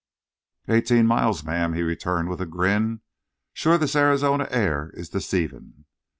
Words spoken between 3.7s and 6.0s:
this Arizonie air is deceivin'."